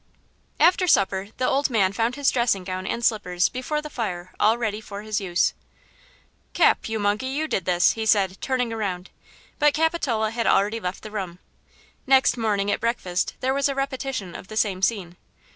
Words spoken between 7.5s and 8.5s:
this," he said,